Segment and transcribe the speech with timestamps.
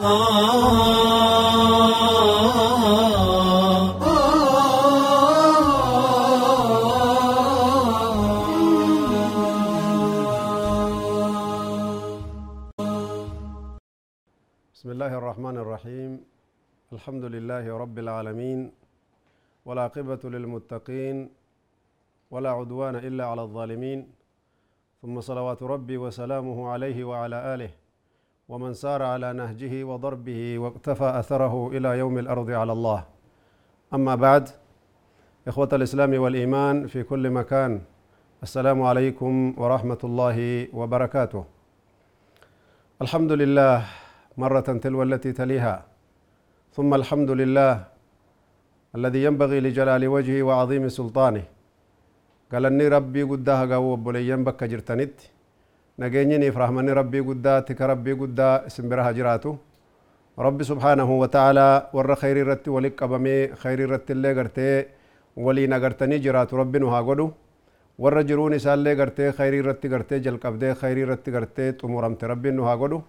[0.00, 0.16] بسم الله
[15.20, 16.24] الرحمن الرحيم.
[16.92, 18.72] الحمد لله رب العالمين.
[19.66, 21.28] والعاقبة للمتقين.
[22.30, 24.12] ولا عدوان إلا على الظالمين.
[25.02, 27.89] ثم صلوات ربي وسلامه عليه وعلى آله.
[28.50, 33.00] ومن سار على نهجه وضربه واقتفى أثره إلى يوم الأرض على الله.
[33.94, 34.44] أما بعد
[35.48, 37.80] إخوة الإسلام والإيمان في كل مكان
[38.42, 40.38] السلام عليكم ورحمة الله
[40.78, 41.44] وبركاته.
[43.02, 43.76] الحمد لله
[44.42, 45.86] مرة تلو التي تليها
[46.74, 47.72] ثم الحمد لله
[48.98, 51.44] الذي ينبغي لجلال وجهه وعظيم سلطانه.
[52.52, 55.16] قال أني ربي قدها قاو بليين بك جرتنت.
[56.00, 59.52] نجيني فرحمني ربي قدا تك ربي قدا سنبرها جراتو
[60.46, 64.70] ربي سبحانه وتعالى ور خير رت ولك قبمي خير رت اللي قرتي
[65.36, 67.26] ولي نقرتني جراتو ربي نها قدو.
[68.02, 72.74] ور جروني سالي قرتي خير رت قرتي جل قبدي خير رت قرتي تمرمت ربي نها
[72.82, 73.00] قدو.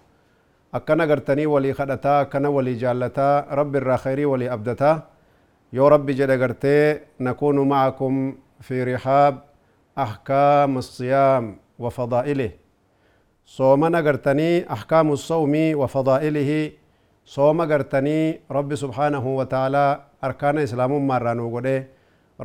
[0.74, 5.02] akkana gartanii walii kadhataa akkana walii jaallataa rabbi irraa khayrii walii abdataa
[5.78, 8.16] yoo rabbi jedhe gartee nakuunu macakum
[8.68, 9.36] fi rihaab
[10.06, 11.46] ahkaam asiyaam
[11.84, 12.52] wa fadaa'ilih
[13.56, 16.62] soomana gartanii ahkaamu sawmii wa fadaa'ilihi
[17.34, 21.76] sooma gartanii rabbi subhaanahu wa ta'aalaa arkaana islaamummaa irraa nuu godhe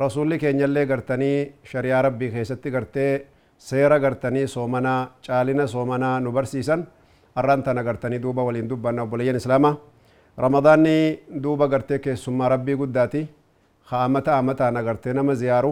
[0.03, 1.37] rasuulli keenyallee gartanii
[1.71, 3.11] shariyaa rabbii keessatti gartee
[3.69, 6.83] seera gartanii soomanaa caalina soomanaa nu barsiisan
[7.35, 9.75] har'aan tana gartanii duuba waliin dubbanna obboleeyyan islaamaa
[10.37, 10.95] ramadaanni
[11.43, 13.27] duuba gartee keessummaa rabbii guddaati
[13.91, 15.71] haa amata amataan agartee nama ziyaaru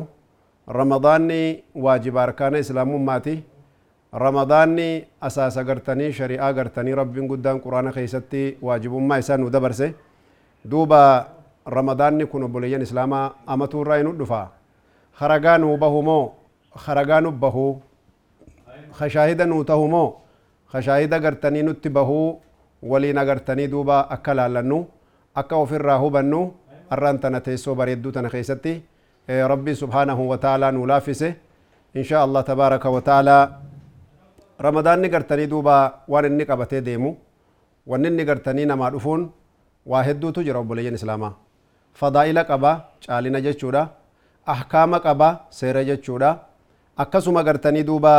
[0.67, 1.63] ramadaanni
[4.15, 9.49] waajiba arkaana islaamummaati ramadaanni asaasa gartanii shari'aa gartanii rabbiin guddaan quraana keessatti waajibummaa isaa nu
[9.49, 9.95] dabarse
[10.71, 11.25] duuba
[11.65, 14.47] ramadaanni kun obboleeyyan islaamaa amatuurraa inu dhufa
[15.11, 16.33] haragaa nuu bahu moo
[16.75, 17.81] haragaa nu bahu
[18.91, 20.21] hashaahida nuu tahu moo
[20.71, 22.41] kashaahida gartanii nutti bahuu
[22.83, 24.87] waliin agartanii duuba akka laallannu
[25.35, 26.53] akka ofirraa hubannu
[26.89, 28.29] har'aan tana teessoo bareedduu tana
[34.59, 37.15] ramadaanni gartanii duuba waan inni qabatee deemu
[37.87, 39.29] wanni inni gartanii namaa dhufuun
[39.91, 41.33] waa hedduutu jira obboleeyyan islaamaa
[41.99, 42.71] fadaa'ila qaba
[43.05, 43.83] caalina jechuudha
[44.53, 45.29] ahkaama qaba
[45.59, 46.29] seera jechuudha
[47.03, 48.13] akkasuma gartanii duuba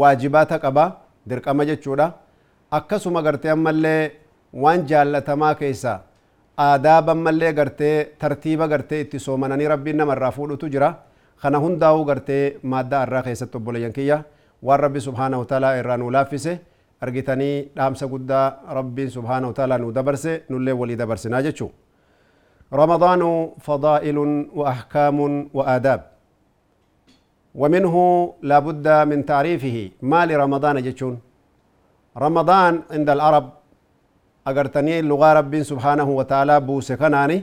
[0.00, 0.84] waajibaata qaba
[1.28, 2.06] dirqama jechuudha
[2.78, 4.10] akkasuma gartee ammallee
[4.62, 5.92] waan jaallatamaa keessa
[6.66, 10.90] aadaaba ammallee gartee tartiiba gartee itti soomananii rabbiin namarraa fuudhutu jira
[11.42, 14.18] kana hundaa'uu gartee maaddaa irraa keessatti obboleeyyan kiyya
[14.62, 16.52] waan rabbi subhaanahu taalaa irraa nuu laaffise
[17.00, 18.46] argitanii dhaamsa guddaa
[18.78, 21.70] rabbiin subhaanahu taalaa nuu dabarse nullee walii dabarsinaa jechuu.
[22.82, 23.22] رمضان
[23.66, 24.18] فضائل
[24.58, 25.18] وأحكام
[25.54, 26.00] وآداب
[27.60, 27.94] ومنه
[28.42, 29.76] لابد من تعريفه
[30.10, 31.14] ما لرمضان جتشون
[32.24, 33.46] رمضان عند العرب
[34.46, 37.38] أقرتني اللغة رب سبحانه وتعالى بوسي كناني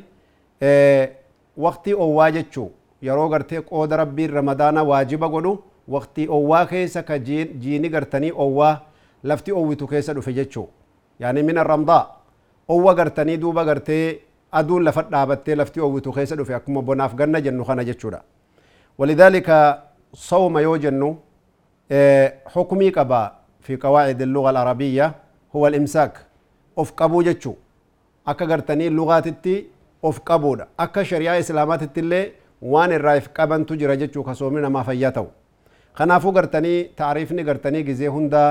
[0.64, 1.04] إيه
[1.58, 2.66] وقتي أوا جتشو
[3.08, 5.22] يرو قرتي قود ربي رمضان واجب
[5.88, 8.74] وقتي أوا كيسا كجين جيني قرتني أوا
[9.24, 10.66] لفتي أويتو كيسا دو جتشو
[11.20, 12.18] يعني من الرمضاء
[12.70, 14.20] أوا قرتني دوبا قرتي
[14.54, 18.12] أدون لفت دابتي لفتي أويتو كيسا دو في أكما بناف قنا جنو خنا جتشو
[18.98, 19.80] ولذلك
[20.14, 21.16] صوم يوجن
[22.46, 23.32] حكمي قبا
[23.62, 25.16] في قواعد اللغة العربية
[25.56, 26.14] هو الإمساك
[26.78, 27.54] أف قبو جتشو
[28.28, 29.68] أكا قرتني اللغات التي
[30.04, 32.32] أف قبو أكا شريعة إسلامات التي
[32.62, 35.26] وان الرايف قبن تجرى جتشو كسومنا ما فياتو
[35.98, 38.46] خنافو قرتني تعريفني قرتني جزي هندا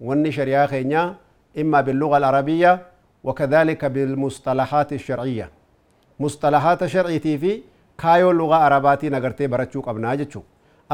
[0.00, 1.14] واني شريعة خينيا
[1.60, 2.72] إما باللغة العربية
[3.24, 5.46] وكذلك بالمصطلحات الشرعية
[6.20, 7.52] مصطلحات شرعيتي في
[8.00, 10.44] kaayoo lugaa arabaatiin agartee barachuu qabnaa jechuu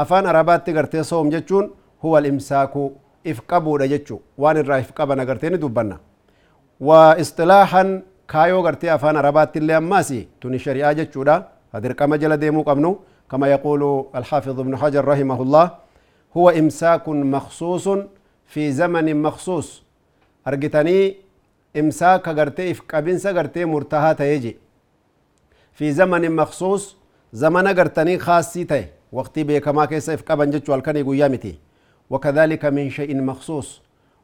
[0.03, 1.69] afaan arabaatti gartee soom jechuun
[2.03, 2.83] huwa imsaaku
[3.31, 5.99] if qabuudha jechuu waan irraa if qaban agartee ni dubbanna
[6.89, 7.93] wa istilaahan
[8.33, 11.35] kaayoo gartee afaan arabaatti illee ammaasi tuni shari'aa jechuudha
[11.73, 12.91] hadirqama jala deemuu qabnu
[13.27, 15.05] kama yaquulu alxaafiظ ibnu hajar
[16.61, 17.99] imsaakun maksuusun
[18.45, 19.67] fi zamanin maksuus
[20.45, 21.17] argitanii
[21.73, 24.53] imsaaka gartee if qabinsa gartee murtahaa ta'ee je
[25.77, 26.95] في زمن مخصوص
[27.33, 28.85] زمن قرتني خاصي تي.
[29.11, 31.55] وقتي بيكما كيسا إفقابا جتشو الكني قيامتي
[32.09, 33.81] وكذلك من شيء مخصوص.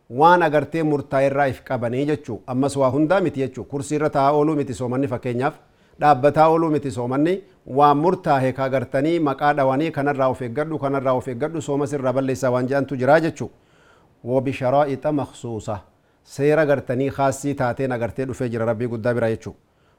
[0.09, 2.37] وأنا قرتي مرتاي الرا إفقابا جتشو.
[2.49, 3.63] أما سوا هندا متي جتشو.
[3.63, 5.53] كرسي رتا أولو متي سومني فكينياف.
[6.01, 7.41] Dhaabbataa ooluu miti soomanni
[7.77, 12.51] waan murtaahe ka gartanii maqaa dhawanii kanarraa of eeggadhu kanarraa of eeggadhu soomas irraa balleessaa
[12.51, 13.51] waan jedhantu jiraa jechu
[14.23, 15.79] wabisharaa'ixa maksuusa
[16.25, 19.53] سيرا غرتني خاصي تاتين أغرتين أفجر ربي قد برا يجو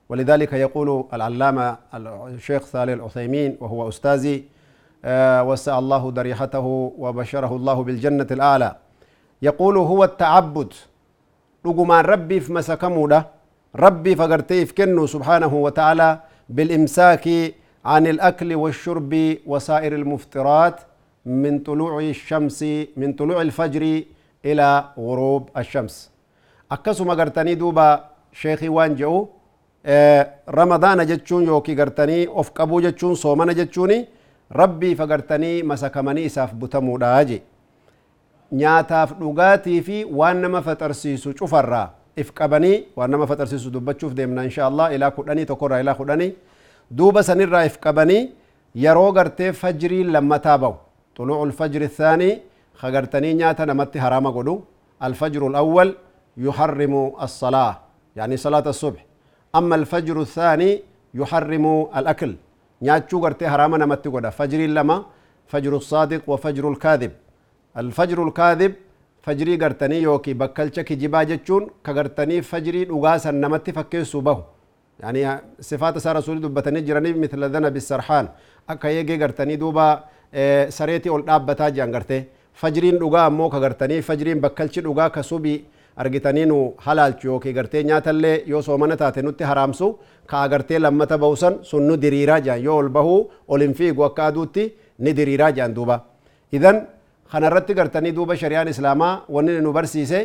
[0.08, 4.44] ولذلك يقول العلامة الشيخ صالح العثيمين وهو أستاذي
[5.05, 8.76] آه، وسع الله ضريحته وبشره الله بالجنة الأعلى
[9.43, 10.73] يقول هو التعبد
[11.64, 13.26] لقمان ربي في مسكمودة
[13.76, 17.29] ربي فقرتي في كنو سبحانه وتعالى بالإمساك
[17.85, 20.81] عن الأكل والشرب وسائر المفطرات
[21.26, 22.62] من طلوع الشمس
[22.97, 24.03] من طلوع الفجر
[24.44, 26.11] إلى غروب الشمس.
[26.73, 29.29] أكسو قرتني دوبا شيخي وانجو
[30.49, 34.09] رمضان جتشون يوكي قرتني أف قبو جتشون صومنا جتشوني
[34.53, 37.43] ربي فقرتني مسكمني إساف بتمو داجي.
[38.55, 41.32] nyaataaf dhugaatii fi waan nama faxarsiisu
[42.16, 46.32] if qabanii waan nama faxarsiisu dubbachuuf deemna insha Allah ilaa kudhanii tokkorraa ilaa kudhanii
[46.99, 48.22] duuba sanirraa if qabanii
[48.84, 50.75] yeroo gartee fajrii lammataa ba'u.
[51.19, 52.31] طلوع الفجر الثاني
[52.81, 54.56] خغرتني نياتا نمتي حرام قدو
[55.06, 55.88] الفجر الأول
[56.46, 56.94] يحرم
[57.26, 57.75] الصلاة
[58.19, 59.00] يعني صلاة الصبح
[59.58, 60.70] أما الفجر الثاني
[61.20, 61.64] يحرم
[61.99, 62.32] الأكل
[62.82, 64.96] نياتشو قرتي حرام نمتي قدا فجر لما
[65.52, 67.12] فجر الصادق وفجر الكاذب
[67.82, 68.72] الفجر الكاذب
[69.25, 74.38] فجري قرتني يوكي بكلچا كجبا جتشون كغرتني فجري دغاسا نمتي فكيسو به
[75.03, 75.21] يعني
[75.61, 78.29] صفات سار رسول دبتني جرني مثل ذنب السرحان
[78.71, 79.87] أكا يجي قرتني دوبا
[81.15, 82.26] ol dhaabbataa jiran gartee
[82.61, 85.65] fajriin dhugaa ammoo ka gartanii fajriin bakkalchi dhugaa ka subii
[85.97, 91.55] argitanii nu halaalchu yookiin gartee nyaatallee yoo soomana taate nutti haraamsu ka agartee lammata ba'usan
[91.62, 94.65] sun nu diriiraa jiran yoo ol bahuu ol hin fiigu akka aduutti
[97.32, 100.21] kanarratti gartanii duuba shari'aan islaamaa wanni nu barsiise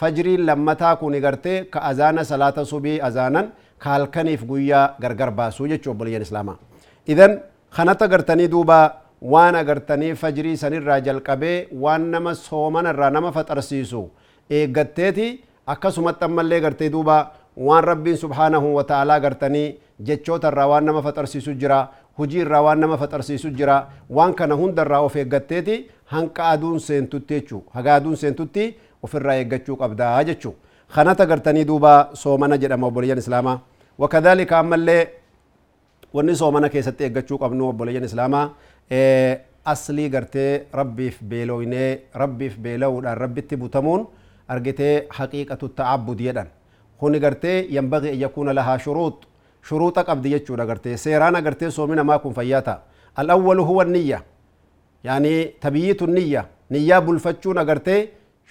[0.00, 5.90] fajriin lammataa kun gartee ka azaana salaata subii azaanan ka halkaniif guyyaa gargar baasuu jechuu
[5.92, 6.56] obboleeyyan islaamaa
[7.06, 7.40] idan
[7.76, 8.78] kanatti gartanii duuba
[9.32, 14.02] waan agartanii fajrii sanirraa jalqabee waan nama soomanarraa nama faxarsiisu
[14.50, 15.26] eeggatteeti
[15.66, 17.16] akkasumatti ammallee gartee duuba
[17.56, 19.66] waan rabbiin subhaanahu wa ta'aalaa gartanii
[20.06, 21.78] jechootarraa waan nama faxarsiisu jira
[22.18, 23.76] hujii irraa waan nama faxarsiisu jira
[24.18, 25.76] waan kana hundarraa of eeggatteeti
[26.14, 28.66] hanqa aduun seentutti jechuu haga aduun seentutti
[29.02, 30.54] ofirraa eeggachuu qabdaa jechuu
[30.94, 33.58] kanata gartanii duuba soomana jedhama obboleeyyan islaamaa
[33.98, 35.02] wakadhalika ammallee
[36.14, 38.46] wanni soomana keessatti eeggachuu qabnu obboleeyyan islaamaa
[39.72, 40.50] aslii gartee
[40.80, 41.90] rabbiif beelooynee
[42.22, 44.06] rabbiif beela'uudhaan rabbitti butamuun
[44.54, 46.48] argitee haqiiqatu ta'abbud jedhan
[46.98, 49.24] kuni gartee yanbagii an yakuuna lahaa shuruut
[49.68, 52.78] shuruuxa qabdi jechuudha gartee seeraan agartee soomi namaa kun fayyaa ta'a
[53.16, 54.18] alawwalu huwa niyya
[55.04, 58.00] yaani tabiyyitu niyya niyyaa bulfachuun agartee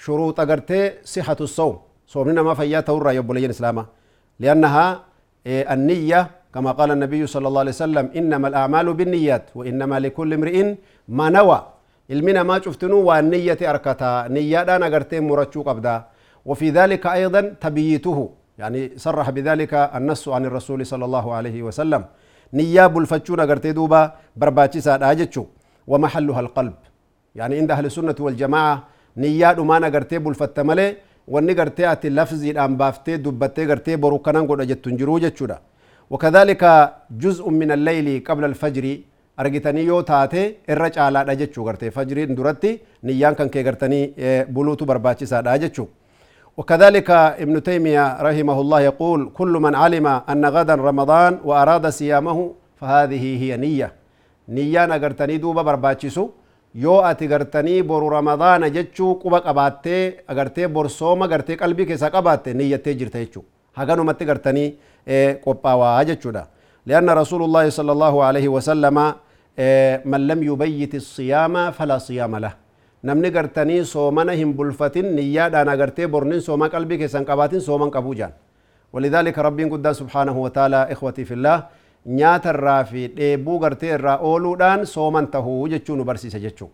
[0.05, 1.75] shuruuxa agartee sihatu sawm
[2.05, 3.85] soomni namaa fayyaa ta'urraa yobboleeyyan islaamaa
[4.39, 4.89] liannahaa
[5.75, 6.21] anniyya
[6.53, 10.57] كما قال النبي صلى الله عليه وسلم إنما الأعمال بالنيات وإنما لكل امرئ
[11.17, 11.59] ما نوى
[12.13, 15.95] المنا ما شفتنو والنية أركتا نية أنا قرتين مرتشو قبدا
[16.49, 18.17] وفي ذلك أيضا تبييته
[18.57, 22.05] يعني صرح بذلك النص عن الرسول صلى الله عليه وسلم.
[22.53, 25.03] نية بلفتشون قرتي دوبا برباتي ساد
[25.87, 26.73] ومحلها القلب.
[27.35, 28.83] يعني عند أهل السنة والجماعة
[29.17, 30.19] نية ما نقرتي
[31.55, 35.57] gartee ati lafziidhaan baaftee dubbattee gartee boruu kanan godha jettu hin jiruu jechuudha
[36.09, 38.97] وكذلك جزء من الليل قبل الفجر
[39.39, 44.13] أرجتني يو تاتي الرجع على دجتشو غرتي فجر درتي نيان كان كي غرتني
[44.49, 45.85] بلوتو برباتي ساد دجتشو
[46.57, 53.43] وكذلك ابن تيمية رحمه الله يقول كل من علم أن غدا رمضان وأراد صيامه فهذه
[53.43, 53.93] هي نية.
[54.49, 56.29] نية نغرتني دوبا برباتشسو.
[56.75, 62.53] يو أتغرتني بور رمضان جتشو قبا قباتي أغرتي بور سوما أغرتي قلبي كيسا قباتي.
[62.53, 63.41] نية تجر تيجو.
[63.75, 64.75] هغانو متغرتني
[65.07, 66.31] إيه، قبا واجتشو
[66.85, 69.13] لأن رسول الله صلى الله عليه وسلم
[69.59, 72.62] إيه، من لم يبيت الصيام فلا صيام له.
[73.03, 78.33] Namni gartanii soomana hin bulfatin niyyaadhaan agartee bornin sooma qalbii keessan qabaatin sooman qabuu jaan
[78.93, 81.63] ولذلك ربين قدام سبحانه وتعالى إخوتي في الله
[82.85, 86.69] fi dheebuu gartee irraa ooluudhaan sooman tahuu jechuu nu barsiisa jechuu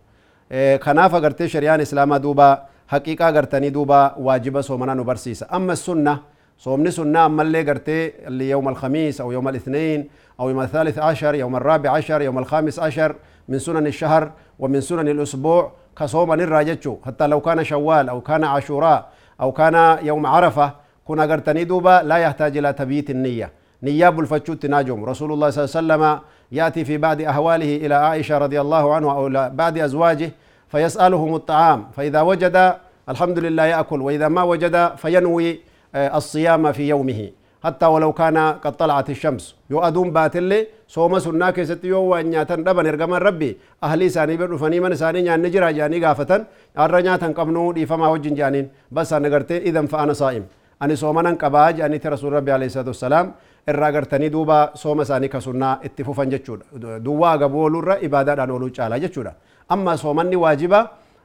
[0.84, 6.18] kanaaf agartee shari'aan islaamaa duuba haqiiqaa gartanii duuba waajiba soomanaa nu barsiisa amma sunna
[6.60, 10.08] صومني سنة أما اللي قرتي اللي يوم الخميس أو يوم الاثنين
[10.40, 13.14] أو يوم الثالث عشر يوم الرابع عشر يوم الخامس عشر
[13.48, 19.08] من سنن الشهر ومن سنن الأسبوع كصوم الراجتشو حتى لو كان شوال أو كان عاشوراء
[19.40, 20.72] أو كان يوم عرفة
[21.04, 23.52] كنا قرتني دوبا لا يحتاج إلى تبييت النية.
[23.82, 25.04] نياب الفتشو تناجم.
[25.04, 26.20] رسول الله صلى الله عليه وسلم
[26.52, 30.30] يأتي في بعض أهواله إلى عائشة رضي الله عنها أو إلى بعض أزواجه
[30.68, 31.86] فيسألهم الطعام.
[31.96, 32.74] فإذا وجد
[33.08, 35.60] الحمد لله يأكل وإذا ما وجد فينوي
[35.94, 37.30] الصيام في يومه.
[37.64, 40.60] حتى ولو كان قد طلعت الشمس يو أدوم بات اللي
[40.94, 43.50] صوم سنة كيست يو وانياتن دبن ارغم ربي
[43.84, 46.40] أهلي ساني بدو فني من ساني نيان نجرا جاني غافتن
[46.82, 50.44] أرنياتن قبنو دي فما وجن جانين بس أنا قرتي إذا فأنا صائم
[50.82, 53.26] أني صومنا قباج أني رسول ربي عليه الصلاة والسلام
[53.70, 58.98] irraa gartanii duuba sooma isaanii ka sunnaa itti fufan jechuudha duwwaa gaboolurra ibaadaadhaan ooluu caalaa
[59.04, 59.32] jechuudha
[59.68, 60.80] amma soomanni waajiba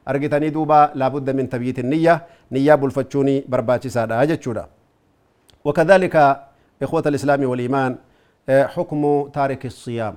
[0.05, 2.19] argitanii duuba laabudda min tabyiitin niyya
[2.51, 4.67] niyyaa bulfachuuni barbaachisaadha jechuudha
[5.65, 6.15] وكذلك
[6.83, 7.91] إخوة الإسلام والإيمان
[8.49, 9.01] حكم
[9.33, 10.15] تارك الصيام.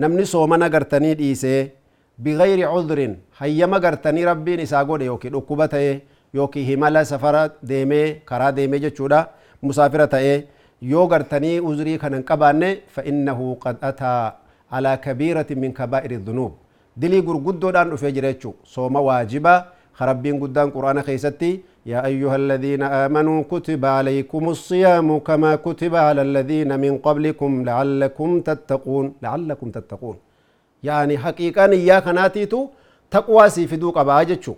[0.00, 1.70] نمني صومنا قرتني ديسي
[2.18, 3.00] بغير عذر.
[3.38, 6.00] هيما قرتني ربي نساقود يوكي ركوبته
[6.34, 9.20] يوكي همالا سفرة ديمي كرا ديمي جتشودا
[9.62, 10.14] مسافرة
[10.82, 14.32] يو قرتني عذري كان قباني فإنه قد أتى
[14.72, 16.52] على كبيرة من كبائر الذنوب.
[16.96, 19.64] دلي قرقودو دان رفجريتشو صوم واجبة
[19.98, 21.60] خربين قدام قرآن خيستي
[21.92, 29.06] يا أيها الذين آمنوا كتب عليكم الصيام كما كتب على الذين من قبلكم لعلكم تتقون
[29.22, 30.16] لعلكم تتقون.
[30.88, 32.60] يعني حقيقة إياك ناتيتو
[33.10, 34.54] تقوى سيفدو قباجتشو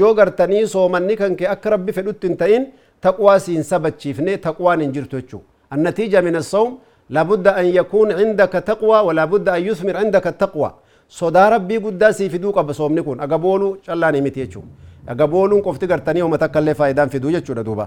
[0.00, 2.62] yoo gartanii soomanni kan kee akka rabbi fedhutti hin ta'in
[3.06, 5.42] taqwaa siin sabachiifne taqwaan hin jirtu jechuu
[5.74, 6.78] النتيجة من الصوم
[7.10, 10.70] لابد أن يكون عندك تقوى ولا بد أن يثمر عندك التقوى.
[11.08, 13.20] صدا ربي قد سيفدو قب صومني كون.
[13.20, 14.20] أقبولو شلاني
[15.08, 17.86] أجابولون قفت قرتني وما تكلف فائدة في دوجة شورا دوبا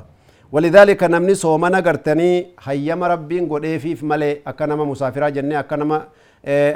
[0.54, 2.30] ولذلك نمني سوما نقرتني
[2.66, 5.98] هيا مربين قد إيه في فملي أكنما مسافرة جنة أكنما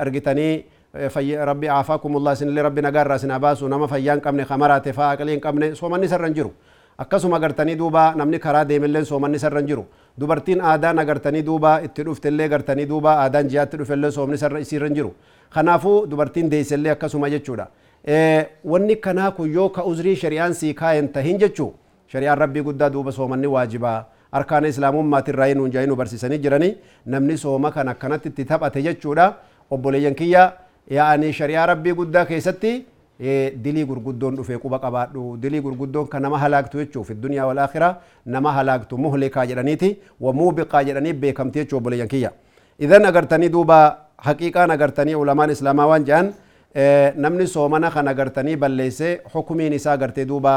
[0.03, 0.49] أرجتني
[1.13, 5.73] في ربي عافاكم الله سن لربي نقر راسنا باس ونما فيان كمن خمرات فاقلين كمن
[5.79, 6.51] سوما نسرنجرو
[6.99, 9.83] أكسوما قرتني دوبا نمني كرا ديمن لين سوما نسرنجرو
[10.19, 15.11] دوبرتين آدان قرتني دوبا اتلوف تلي قرتني دوبا آدان جيات تلوف اللي سوما نسرنجرو
[15.55, 17.67] خنافو دوبرتين ديسل لي أكسوما جتشورا
[18.07, 21.73] wanni kanaa kun yoo ka uzrii shari'aan sii kaayen tahin jechuu
[22.07, 27.71] shari'aan rabbii guddaa duuba soomanni waajibaa arkaana islaamummaatiirraa nuun jaa'ii nu barsiisanii jiranii namni sooma
[27.71, 29.33] kan akkanatti itti taphate jechuudha
[29.71, 30.51] obboleeyyan kiyya
[30.97, 32.85] yaa'anii shari'aa rabbii guddaa keessatti
[33.63, 37.95] dilii gurguddoon dhufee quba qabaadhu dilii gurguddoon kan nama halaagtu jechuuf addunyaa wal akhiraa
[38.25, 42.31] nama halaagtu muhlikaa jedhaniiti wa muubiqaa jedhanii beekamti jechuu obboleeyyan kiyya
[42.79, 43.77] idan agartanii duuba
[44.17, 46.33] haqiiqaan agartanii ulamaan islaamaa waan jedhan
[46.75, 50.53] namni soomana kan agartanii balleessee hukumiin isaa agartee duuba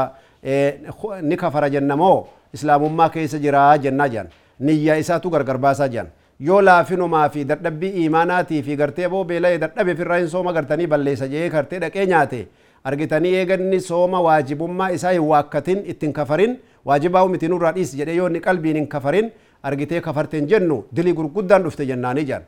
[1.21, 4.27] ni kafara jennamoo islaamummaa keessa jiraa jennaa jedhan
[4.59, 6.07] niyya isaatu gargar baasaa jedhan
[6.39, 11.27] yoo laafinumaa fi dadhabbii iimaanaatii fi gartee boo beela'ee dadhabe firraa hin sooma gartanii balleessa
[11.27, 12.41] jee gartee dhaqee nyaate
[12.83, 18.27] argitanii eeganni sooma waajibummaa isaa hin waakkatin ittiin kafarin waajibaa miti nurraa dhiis jedhee yoo
[18.27, 19.31] inni qalbiin hin kafarin
[19.63, 22.43] argitee kafarteen jennu dilii gurguddaan dhufte jennaanii jedhan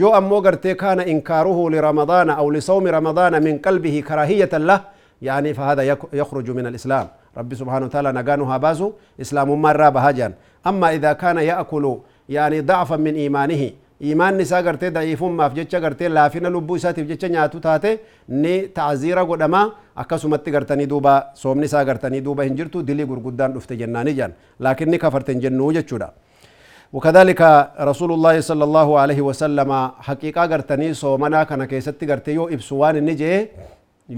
[0.00, 4.80] yoo ammoo gartee kaana inkaaruhu liramadaana aw lisawmi ramadaana min qalbihi karaahiyatan lah
[5.22, 5.82] يعني فهذا
[6.12, 7.06] يخرج من الإسلام.
[7.40, 8.92] رب سبحانه وتعالى نقانها بازو
[9.24, 10.32] إسلام مرة بهجان
[10.66, 11.84] أما إذا كان يأكل
[12.28, 13.62] يعني ضعفا من إيمانه
[14.02, 17.58] إيمان نساء قرتي ضعيف ما في جتشا قرتي لا فينا لبو ساتي في جتشا نياتو
[17.58, 17.92] تاتي
[18.42, 19.62] ني تعزيرا قدما
[20.02, 24.32] أكسمت قرتني دوبا صوم نساء قرتني دوبا هنجرتو دلي قرقدان رفت جناني جان.
[24.60, 26.08] لكن كفرتن جنو جتشودا.
[26.94, 27.42] وكذلك
[27.90, 29.70] رسول الله صلى الله عليه وسلم
[30.06, 33.34] حقيقة غرتني سومنا كان كيستي غرتي إبسوان نجي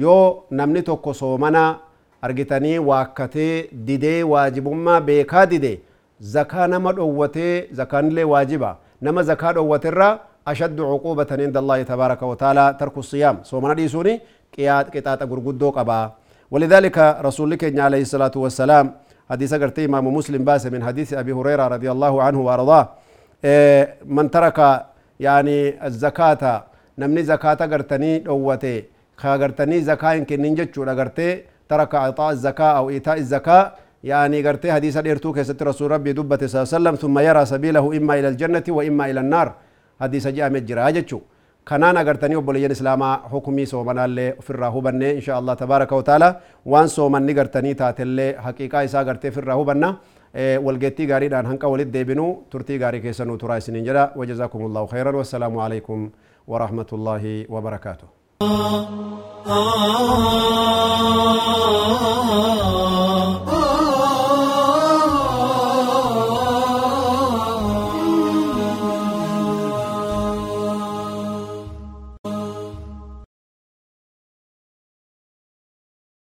[0.03, 0.17] يو
[0.53, 1.65] نمني توكو سومنا
[2.25, 3.49] أرغتني واكتي
[3.89, 5.75] ديدي واجبما بيكا ديدي
[6.21, 8.71] زكاة نما دووتي زكاة لي واجبا
[9.05, 9.89] نما زكاة دووتي
[10.49, 14.15] أشد عقوبة عند الله تبارك وتعالى ترك الصيام سومنا دي سوني
[14.53, 15.79] كيات كتاتا قرقود دوك
[16.53, 16.97] ولذلك
[17.29, 18.87] رسول الله عليه وسلم والسلام
[19.31, 22.89] حديث قرتي إمام مسلم باس من حديث أبي هريرة رضي الله عنه وأرضاه.
[24.05, 24.87] من ترك
[25.21, 26.65] يعني الزكاة
[26.99, 28.85] نمني زكاة قرتني دوتي.
[29.17, 33.73] خاقرتني زكاة إن ننجتشو لقرتي ترك إعطاء الزكاة أو إيتاء الزكاة.
[34.05, 37.97] يعني قرتي حديث ديرتو كيست رسول ربي دبت صلى الله عليه وسلم ثم يرى سبيله
[37.97, 39.55] إما إلى الجنة وإما إلى النار.
[40.01, 41.03] حديث جاء مجرى
[43.73, 46.29] سومنا اللي في الراهو بني إن شاء الله تبارك وتعالى
[46.67, 49.91] وان سومني قرتني تاتلي حقيقة إسا قرتي في الراهو بنا
[50.65, 55.13] والجيتي غاري دان هنكا ولد ديبنو ترتي غاري كيسنو تراي سنين جدا وجزاكم الله خيرا
[55.17, 55.99] والسلام عليكم
[56.47, 58.07] ورحمة الله وبركاته